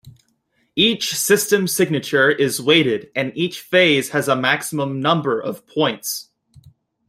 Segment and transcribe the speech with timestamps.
[0.75, 6.31] Each system signature is weighted and each phase has a maximum number of points.